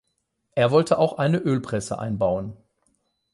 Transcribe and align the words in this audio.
Er 0.55 0.71
wollte 0.71 0.97
auch 0.97 1.19
eine 1.19 1.37
Ölpresse 1.37 1.99
einbauen. 1.99 2.57